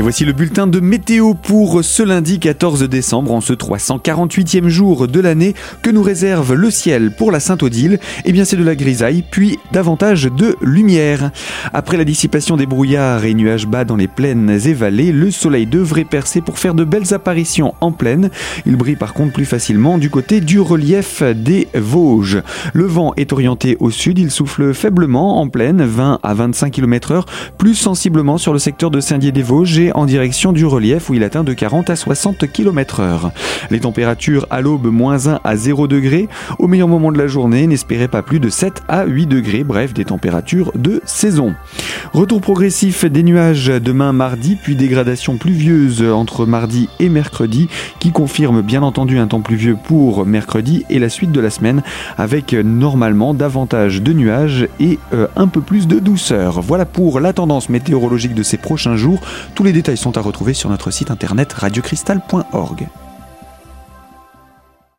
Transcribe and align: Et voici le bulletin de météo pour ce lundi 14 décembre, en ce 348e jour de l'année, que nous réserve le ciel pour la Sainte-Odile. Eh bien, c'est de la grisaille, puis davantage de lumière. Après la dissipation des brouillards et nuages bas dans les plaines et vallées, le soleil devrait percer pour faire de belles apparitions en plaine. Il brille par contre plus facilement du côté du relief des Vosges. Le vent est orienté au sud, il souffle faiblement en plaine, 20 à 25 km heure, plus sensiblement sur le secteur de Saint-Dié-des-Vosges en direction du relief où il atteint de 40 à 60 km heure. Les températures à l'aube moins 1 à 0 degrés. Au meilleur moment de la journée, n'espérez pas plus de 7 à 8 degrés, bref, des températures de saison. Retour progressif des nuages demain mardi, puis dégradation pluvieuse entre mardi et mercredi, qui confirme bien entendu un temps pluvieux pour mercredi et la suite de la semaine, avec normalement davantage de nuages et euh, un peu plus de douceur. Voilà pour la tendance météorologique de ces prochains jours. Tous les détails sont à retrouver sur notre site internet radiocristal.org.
Et 0.00 0.02
voici 0.02 0.24
le 0.24 0.32
bulletin 0.32 0.66
de 0.66 0.80
météo 0.80 1.34
pour 1.34 1.84
ce 1.84 2.02
lundi 2.02 2.38
14 2.38 2.84
décembre, 2.84 3.32
en 3.32 3.42
ce 3.42 3.52
348e 3.52 4.66
jour 4.66 5.06
de 5.06 5.20
l'année, 5.20 5.54
que 5.82 5.90
nous 5.90 6.02
réserve 6.02 6.54
le 6.54 6.70
ciel 6.70 7.14
pour 7.14 7.30
la 7.30 7.38
Sainte-Odile. 7.38 8.00
Eh 8.24 8.32
bien, 8.32 8.46
c'est 8.46 8.56
de 8.56 8.64
la 8.64 8.76
grisaille, 8.76 9.22
puis 9.30 9.58
davantage 9.72 10.30
de 10.34 10.56
lumière. 10.62 11.32
Après 11.74 11.98
la 11.98 12.06
dissipation 12.06 12.56
des 12.56 12.64
brouillards 12.64 13.26
et 13.26 13.34
nuages 13.34 13.66
bas 13.66 13.84
dans 13.84 13.96
les 13.96 14.08
plaines 14.08 14.48
et 14.64 14.72
vallées, 14.72 15.12
le 15.12 15.30
soleil 15.30 15.66
devrait 15.66 16.06
percer 16.06 16.40
pour 16.40 16.58
faire 16.58 16.72
de 16.72 16.84
belles 16.84 17.12
apparitions 17.12 17.74
en 17.82 17.92
plaine. 17.92 18.30
Il 18.64 18.76
brille 18.76 18.96
par 18.96 19.12
contre 19.12 19.34
plus 19.34 19.44
facilement 19.44 19.98
du 19.98 20.08
côté 20.08 20.40
du 20.40 20.60
relief 20.60 21.22
des 21.22 21.68
Vosges. 21.74 22.40
Le 22.72 22.86
vent 22.86 23.12
est 23.18 23.34
orienté 23.34 23.76
au 23.80 23.90
sud, 23.90 24.18
il 24.18 24.30
souffle 24.30 24.72
faiblement 24.72 25.42
en 25.42 25.48
plaine, 25.50 25.84
20 25.84 26.20
à 26.22 26.32
25 26.32 26.70
km 26.70 27.12
heure, 27.12 27.26
plus 27.58 27.74
sensiblement 27.74 28.38
sur 28.38 28.54
le 28.54 28.58
secteur 28.58 28.90
de 28.90 29.00
Saint-Dié-des-Vosges 29.00 29.89
en 29.94 30.06
direction 30.06 30.52
du 30.52 30.66
relief 30.66 31.10
où 31.10 31.14
il 31.14 31.24
atteint 31.24 31.44
de 31.44 31.52
40 31.52 31.90
à 31.90 31.96
60 31.96 32.50
km 32.50 33.00
heure. 33.00 33.32
Les 33.70 33.80
températures 33.80 34.46
à 34.50 34.60
l'aube 34.60 34.86
moins 34.86 35.28
1 35.28 35.40
à 35.44 35.56
0 35.56 35.88
degrés. 35.88 36.28
Au 36.58 36.66
meilleur 36.66 36.88
moment 36.88 37.12
de 37.12 37.18
la 37.18 37.26
journée, 37.26 37.66
n'espérez 37.66 38.08
pas 38.08 38.22
plus 38.22 38.40
de 38.40 38.48
7 38.48 38.82
à 38.88 39.04
8 39.04 39.26
degrés, 39.26 39.64
bref, 39.64 39.94
des 39.94 40.04
températures 40.04 40.72
de 40.74 41.00
saison. 41.04 41.54
Retour 42.12 42.40
progressif 42.40 43.04
des 43.04 43.22
nuages 43.22 43.66
demain 43.66 44.12
mardi, 44.12 44.56
puis 44.56 44.76
dégradation 44.76 45.36
pluvieuse 45.36 46.02
entre 46.02 46.46
mardi 46.46 46.88
et 46.98 47.08
mercredi, 47.08 47.68
qui 47.98 48.10
confirme 48.10 48.62
bien 48.62 48.82
entendu 48.82 49.18
un 49.18 49.26
temps 49.26 49.40
pluvieux 49.40 49.76
pour 49.82 50.26
mercredi 50.26 50.84
et 50.90 50.98
la 50.98 51.08
suite 51.08 51.32
de 51.32 51.40
la 51.40 51.50
semaine, 51.50 51.82
avec 52.18 52.52
normalement 52.52 53.34
davantage 53.34 54.02
de 54.02 54.12
nuages 54.12 54.68
et 54.78 54.98
euh, 55.12 55.26
un 55.36 55.48
peu 55.48 55.60
plus 55.60 55.86
de 55.86 55.98
douceur. 55.98 56.60
Voilà 56.60 56.84
pour 56.84 57.20
la 57.20 57.32
tendance 57.32 57.68
météorologique 57.68 58.34
de 58.34 58.42
ces 58.42 58.56
prochains 58.56 58.96
jours. 58.96 59.20
Tous 59.54 59.64
les 59.64 59.72
détails 59.80 59.96
sont 59.96 60.18
à 60.18 60.20
retrouver 60.20 60.52
sur 60.52 60.68
notre 60.68 60.90
site 60.90 61.10
internet 61.10 61.54
radiocristal.org. 61.54 62.88